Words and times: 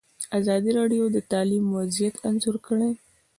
ازادي 0.39 0.71
راډیو 0.79 1.03
د 1.15 1.17
تعلیم 1.31 1.65
وضعیت 1.77 2.15
انځور 2.27 2.55
کړی. 2.67 2.91